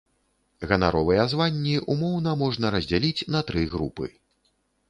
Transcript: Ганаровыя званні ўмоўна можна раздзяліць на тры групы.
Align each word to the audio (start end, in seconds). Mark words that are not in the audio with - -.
Ганаровыя 0.71 1.25
званні 1.33 1.75
ўмоўна 1.97 2.35
можна 2.41 2.65
раздзяліць 2.77 3.25
на 3.37 3.47
тры 3.51 3.61
групы. 3.75 4.11